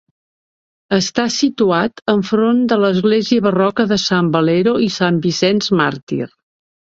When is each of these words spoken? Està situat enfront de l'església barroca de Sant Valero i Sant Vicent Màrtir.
Està 0.95 1.25
situat 1.33 2.01
enfront 2.13 2.63
de 2.71 2.77
l'església 2.85 3.45
barroca 3.49 3.85
de 3.93 3.99
Sant 4.05 4.33
Valero 4.39 4.75
i 4.87 4.89
Sant 4.97 5.21
Vicent 5.27 5.63
Màrtir. 5.83 6.23